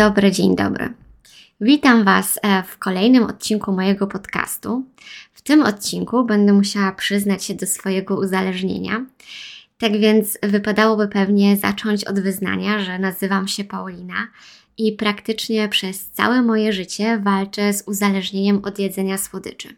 [0.00, 0.92] dobry, dzień dobry.
[1.60, 4.84] Witam Was e, w kolejnym odcinku mojego podcastu.
[5.32, 9.06] W tym odcinku będę musiała przyznać się do swojego uzależnienia.
[9.78, 14.28] Tak więc wypadałoby pewnie zacząć od wyznania, że nazywam się Paulina
[14.78, 19.68] i praktycznie przez całe moje życie walczę z uzależnieniem od jedzenia słodyczy.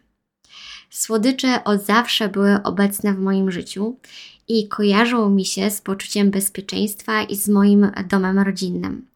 [0.89, 3.99] Słodycze od zawsze były obecne w moim życiu
[4.47, 9.12] i kojarzą mi się z poczuciem bezpieczeństwa i z moim domem rodzinnym.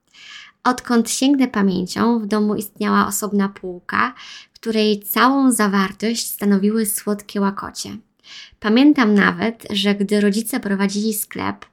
[0.67, 4.13] Odkąd sięgnę pamięcią, w domu istniała osobna półka,
[4.53, 7.97] której całą zawartość stanowiły słodkie łakocie.
[8.59, 11.65] Pamiętam nawet, że gdy rodzice prowadzili sklep,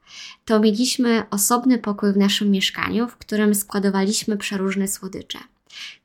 [0.45, 5.39] to mieliśmy osobny pokój w naszym mieszkaniu, w którym składowaliśmy przeróżne słodycze.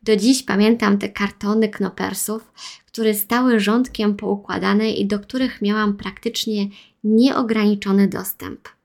[0.03, 2.51] Do dziś pamiętam te kartony knopersów,
[2.87, 6.67] które stały rządkiem poukładane i do których miałam praktycznie
[7.03, 8.78] nieograniczony dostęp.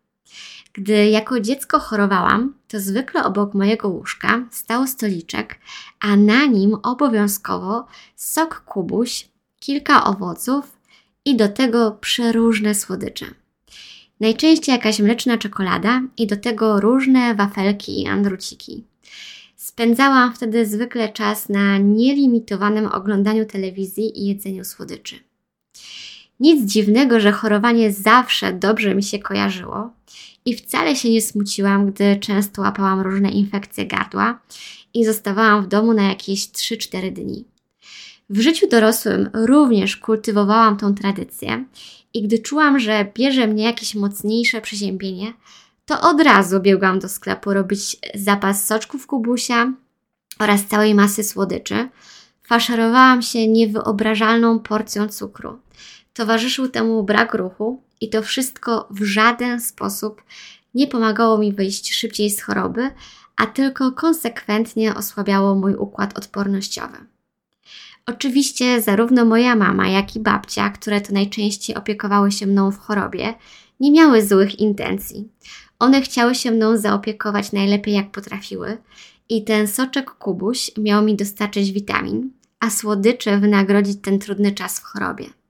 [0.75, 5.59] Gdy jako dziecko chorowałam, to zwykle obok mojego łóżka stał stoliczek,
[6.01, 7.87] a na nim obowiązkowo
[8.17, 9.29] sok kubuś,
[9.61, 10.77] kilka owoców
[11.25, 13.27] i do tego przeróżne słodycze.
[14.21, 18.85] Najczęściej jakaś mleczna czekolada i do tego różne wafelki i andruciki.
[19.57, 25.17] Spędzałam wtedy zwykle czas na nielimitowanym oglądaniu telewizji i jedzeniu słodyczy.
[26.45, 29.91] Nic dziwnego, że chorowanie zawsze dobrze mi się kojarzyło
[30.45, 34.41] i wcale się nie smuciłam, gdy często łapałam różne infekcje gardła
[34.95, 37.45] i zostawałam w domu na jakieś 3-4 dni.
[38.31, 41.65] W życiu dorosłym również kultywowałam tą tradycję
[42.15, 45.33] i gdy czułam, że bierze mnie jakieś mocniejsze przeziębienie,
[45.87, 49.73] to od razu biegłam do sklepu robić zapas soczków kubusia
[50.39, 51.89] oraz całej masy słodyczy.
[52.43, 55.59] Faszerowałam się niewyobrażalną porcją cukru.
[56.15, 60.23] Towarzyszył temu brak ruchu i to wszystko w żaden sposób
[60.75, 62.91] nie pomagało mi wyjść szybciej z choroby,
[63.37, 66.97] a tylko konsekwentnie osłabiało mój układ odpornościowy.
[68.07, 73.35] Oczywiście zarówno moja mama, jak i babcia, które to najczęściej opiekowały się mną w chorobie,
[73.81, 75.29] nie miały złych intencji.
[75.79, 78.79] One chciały się mną zaopiekować najlepiej jak potrafiły
[79.29, 82.31] i ten soczek kubuś miał mi dostarczyć witamin,
[82.61, 85.44] a słodycze wynagrodzić ten trudny czas w chorobie.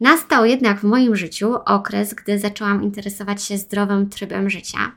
[0.00, 4.92] Nastał jednak w moim życiu okres, gdy zaczęłam interesować się zdrowym trybem życia.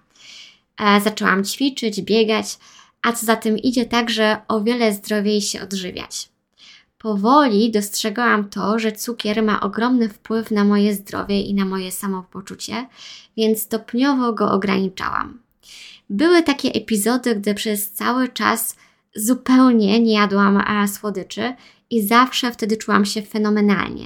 [0.79, 2.57] E, zaczęłam ćwiczyć, biegać,
[3.01, 6.29] a co za tym idzie także o wiele zdrowiej się odżywiać.
[6.97, 12.87] Powoli dostrzegałam to, że cukier ma ogromny wpływ na moje zdrowie i na moje samopoczucie,
[13.37, 15.39] więc stopniowo go ograniczałam.
[16.09, 18.75] Były takie epizody, gdy przez cały czas
[19.15, 21.53] zupełnie nie jadłam słodyczy
[21.89, 24.05] i zawsze wtedy czułam się fenomenalnie.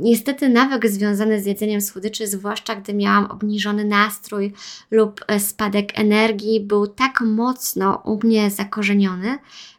[0.00, 4.52] Niestety nawyk związany z jedzeniem słodyczy, zwłaszcza gdy miałam obniżony nastrój
[4.90, 9.38] lub e, spadek energii, był tak mocno u mnie zakorzeniony,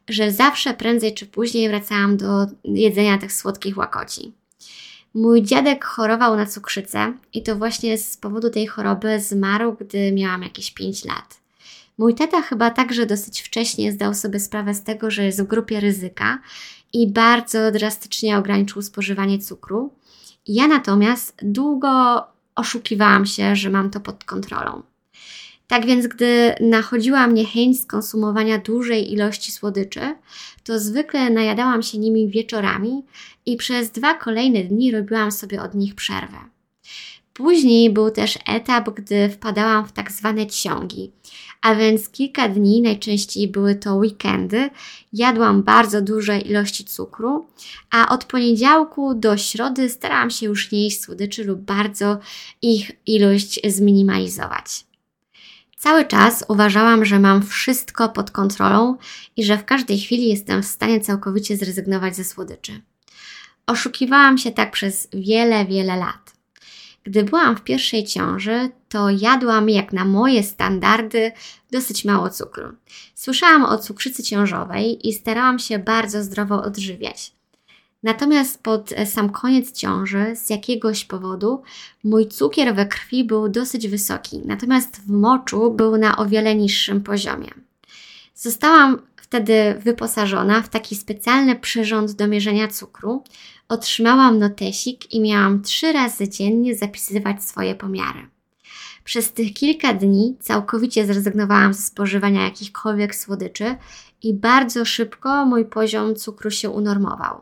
[0.09, 4.33] że zawsze prędzej czy później wracałam do jedzenia tych słodkich łakoci.
[5.13, 10.43] Mój dziadek chorował na cukrzycę i to właśnie z powodu tej choroby zmarł, gdy miałam
[10.43, 11.39] jakieś 5 lat.
[11.97, 15.79] Mój tata chyba także dosyć wcześnie zdał sobie sprawę z tego, że jest w grupie
[15.79, 16.39] ryzyka
[16.93, 19.91] i bardzo drastycznie ograniczył spożywanie cukru.
[20.47, 22.23] Ja natomiast długo
[22.55, 24.83] oszukiwałam się, że mam to pod kontrolą.
[25.67, 30.15] Tak więc, gdy nachodziła mnie chęć skonsumowania dużej ilości słodyczy,
[30.63, 33.03] to zwykle najadałam się nimi wieczorami
[33.45, 36.37] i przez dwa kolejne dni robiłam sobie od nich przerwę.
[37.41, 41.11] Później był też etap, gdy wpadałam w tak zwane ciągi,
[41.61, 44.69] a więc kilka dni, najczęściej były to weekendy,
[45.13, 47.47] jadłam bardzo duże ilości cukru,
[47.91, 52.19] a od poniedziałku do środy starałam się już nie jeść słodyczy lub bardzo
[52.61, 54.85] ich ilość zminimalizować.
[55.77, 58.97] Cały czas uważałam, że mam wszystko pod kontrolą
[59.37, 62.81] i że w każdej chwili jestem w stanie całkowicie zrezygnować ze słodyczy.
[63.67, 66.30] Oszukiwałam się tak przez wiele, wiele lat.
[67.03, 71.31] Gdy byłam w pierwszej ciąży, to jadłam jak na moje standardy
[71.71, 72.63] dosyć mało cukru.
[73.15, 77.33] Słyszałam o cukrzycy ciążowej i starałam się bardzo zdrowo odżywiać.
[78.03, 81.61] Natomiast pod e, sam koniec ciąży, z jakiegoś powodu,
[82.03, 87.01] mój cukier we krwi był dosyć wysoki, natomiast w moczu był na o wiele niższym
[87.03, 87.49] poziomie.
[88.35, 89.01] Zostałam
[89.31, 93.23] wtedy wyposażona w taki specjalny przyrząd do mierzenia cukru.
[93.69, 98.19] Otrzymałam notesik i miałam trzy razy dziennie zapisywać swoje pomiary.
[99.03, 103.75] Przez tych kilka dni całkowicie zrezygnowałam ze spożywania jakichkolwiek słodyczy
[104.23, 107.41] i bardzo szybko mój poziom cukru się unormował.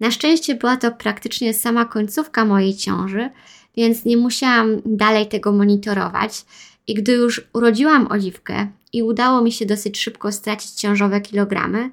[0.00, 3.30] Na szczęście była to praktycznie sama końcówka mojej ciąży,
[3.76, 6.44] więc nie musiałam dalej tego monitorować
[6.90, 11.90] I gdy już urodziłam oliwkę i udało mi się dosyć szybko stracić ciążowe kilogramy,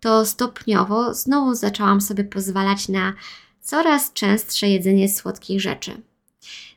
[0.00, 3.12] to stopniowo znowu zaczęłam sobie pozwalać na
[3.60, 5.92] coraz częstsze jedzenie słodkich rzeczy.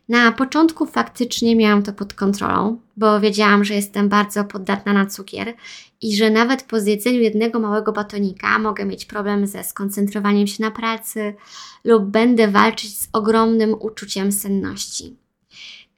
[0.10, 5.54] Na początku faktycznie miałam to pod kontrolą, bo wiedziałam, że jestem bardzo poddatna na cukier
[6.02, 10.72] i że nawet po zjedzeniu jednego małego batonika mogę mieć problem ze skoncentrowaniem się na
[10.72, 11.34] pracy
[11.84, 15.23] lub będę walczyć z ogromnym uczuciem senności.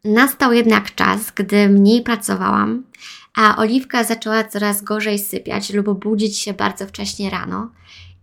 [0.06, 2.84] Nastał jednak czas, gdy mniej pracowałam,
[3.36, 7.69] a oliwka zaczęła coraz gorzej sypiać lub budzić się bardzo wcześnie rano.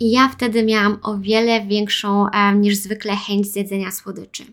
[0.00, 4.44] I ja wtedy miałam o wiele większą e, niż zwykle chęć zjedzenia słodyczy.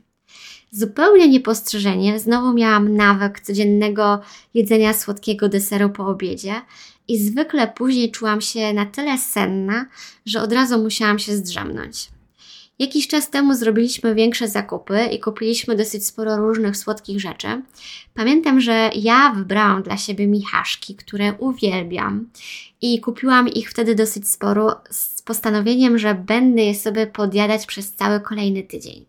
[0.72, 4.22] Zupełnie niepostrzeżenie znowu miałam nawyk codziennego
[4.54, 6.62] jedzenia słodkiego deseru po obiedzie
[7.08, 9.86] i zwykle później czułam się na tyle senna,
[10.26, 12.10] że od razu musiałam się zdrzemnąć.
[12.80, 17.62] Jakiś czas temu zrobiliśmy większe zakupy i kupiliśmy dosyć sporo różnych słodkich rzeczy.
[18.14, 22.30] Pamiętam, że ja wybrałam dla siebie michaszki, które uwielbiam
[22.82, 28.20] i kupiłam ich wtedy dosyć sporo z postanowieniem, że będę je sobie podjadać przez cały
[28.20, 29.06] kolejny tydzień.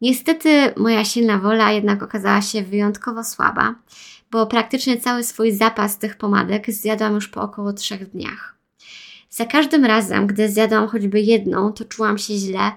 [0.00, 3.74] Niestety moja silna wola jednak okazała się wyjątkowo słaba,
[4.30, 8.57] bo praktycznie cały swój zapas tych pomadek zjadłam już po około trzech dniach.
[9.30, 12.72] Za każdym razem, gdy zjadłam choćby jedną, to czułam się źle,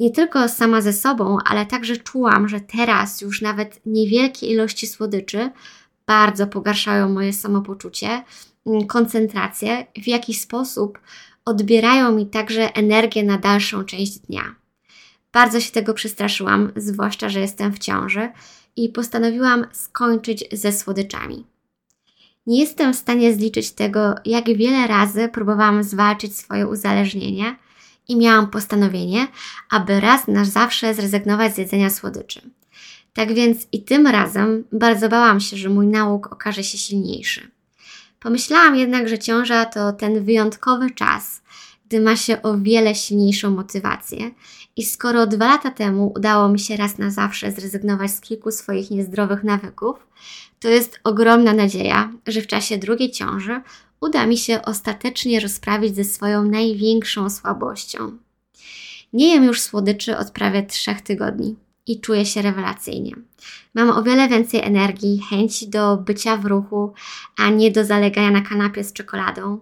[0.00, 5.50] nie tylko sama ze sobą, ale także czułam, że teraz już nawet niewielkie ilości słodyczy
[6.06, 8.22] bardzo pogarszają moje samopoczucie,
[8.66, 10.98] mm, koncentrację, w jakiś sposób
[11.44, 14.54] odbierają mi także energię na dalszą część dnia.
[15.32, 18.28] Bardzo się tego przestraszyłam, zwłaszcza, że jestem w ciąży
[18.76, 21.44] i postanowiłam skończyć ze słodyczami.
[22.46, 27.56] Nie jestem w stanie zliczyć tego, jak wiele razy próbowałam zwalczyć swoje uzależnienie
[28.08, 29.28] i miałam postanowienie,
[29.70, 32.50] aby raz na zawsze zrezygnować z jedzenia słodyczy.
[33.14, 37.50] Tak więc i tym razem bardzo bałam się, że mój nauk okaże się silniejszy.
[38.20, 41.42] Pomyślałam jednak, że ciąża to ten wyjątkowy czas,
[41.88, 44.30] gdy ma się o wiele silniejszą motywację.
[44.76, 48.90] I skoro dwa lata temu udało mi się raz na zawsze zrezygnować z kilku swoich
[48.90, 49.96] niezdrowych nawyków,
[50.60, 53.60] to jest ogromna nadzieja, że w czasie drugiej ciąży
[54.00, 58.18] uda mi się ostatecznie rozprawić ze swoją największą słabością.
[59.12, 61.56] Nie jem już słodyczy od prawie trzech tygodni
[61.86, 63.12] i czuję się rewelacyjnie.
[63.74, 66.92] Mam o wiele więcej energii, chęci do bycia w ruchu,
[67.36, 69.60] a nie do zalegania na kanapie z czekoladą.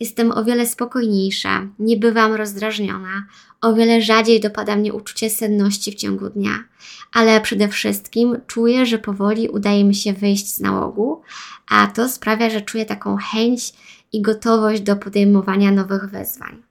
[0.00, 3.26] Jestem o wiele spokojniejsza, nie bywam rozdrażniona,
[3.60, 6.64] o wiele rzadziej dopada mnie uczucie senności w ciągu dnia,
[7.12, 11.22] ale przede wszystkim czuję, że powoli udaje mi się wyjść z nałogu,
[11.70, 13.72] a to sprawia, że czuję taką chęć
[14.12, 16.62] i gotowość do podejmowania nowych wyzwań.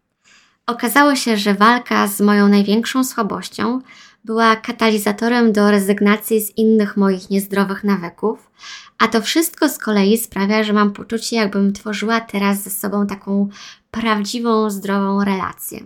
[0.68, 3.82] Okazało się, że walka z moją największą słabością
[4.26, 8.52] była katalizatorem do rezygnacji z innych moich niezdrowych nawyków,
[8.98, 13.50] a to wszystko z kolei sprawia, że mam poczucie, jakbym tworzyła teraz ze sobą taką
[13.92, 15.80] prawdziwą, zdrową relację.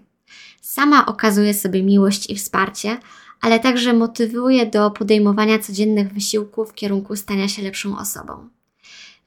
[0.62, 2.98] Sama okazuję sobie miłość i wsparcie,
[3.42, 8.50] ale także motywuję do podejmowania codziennych wysiłków w kierunku stania się lepszą osobą.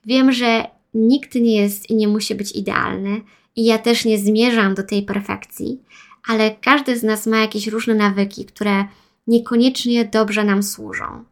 [0.04, 3.20] Wiem, że nikt nie jest i nie musi być idealny,
[3.56, 5.82] i ja też nie zmierzam do tej perfekcji,
[6.28, 8.84] ale każdy z nas ma jakieś różne nawyki, które
[9.26, 11.24] niekoniecznie dobrze nam służą.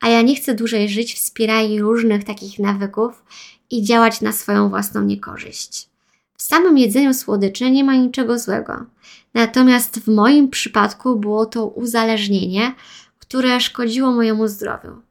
[0.00, 3.24] A ja nie chcę dłużej żyć w spirali różnych takich nawyków
[3.70, 5.88] i działać na swoją własną niekorzyść.
[6.36, 8.86] W samym jedzeniu słodyczy nie ma niczego złego.
[9.34, 12.74] Natomiast w moim przypadku było to uzależnienie,
[13.18, 15.02] które szkodziło mojemu zdrowiu.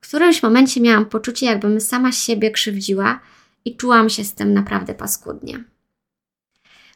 [0.00, 3.20] W którymś momencie miałam poczucie, jakbym sama siebie krzywdziła
[3.64, 5.64] i czułam się z tym naprawdę paskudnie.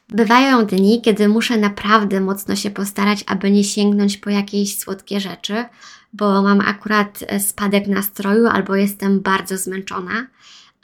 [0.09, 5.65] Bywają dni, kiedy muszę naprawdę mocno się postarać, aby nie sięgnąć po jakieś słodkie rzeczy,
[6.13, 10.27] bo mam akurat e, spadek nastroju albo jestem bardzo zmęczona,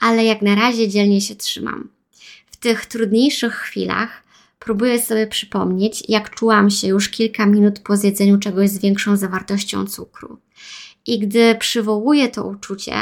[0.00, 1.88] ale jak na razie dzielnie się trzymam.
[2.46, 4.22] W tych trudniejszych chwilach
[4.58, 9.86] próbuję sobie przypomnieć, jak czułam się już kilka minut po zjedzeniu czegoś z większą zawartością
[9.86, 10.38] cukru.
[11.06, 12.94] I gdy przywołuję to uczucie,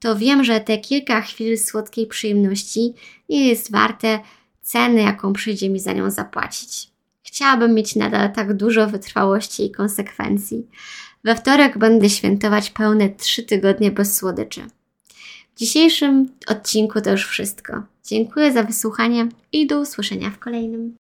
[0.00, 2.94] to wiem, że te kilka chwil słodkiej przyjemności
[3.28, 4.20] nie jest warte
[4.62, 6.90] ceny, jaką przyjdzie mi za nią zapłacić.
[7.22, 10.66] Chciałabym mieć nadal tak dużo wytrwałości i konsekwencji.
[11.24, 14.62] We wtorek będę świętować pełne trzy tygodnie bez słodyczy.
[15.54, 17.82] W dzisiejszym odcinku to już wszystko.
[18.04, 20.96] Dziękuję za wysłuchanie i do usłyszenia w kolejnym.